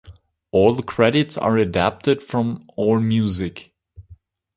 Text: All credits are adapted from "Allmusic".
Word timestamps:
All 0.49 0.77
credits 0.81 1.37
are 1.37 1.57
adapted 1.59 2.23
from 2.23 2.67
"Allmusic". 2.75 3.69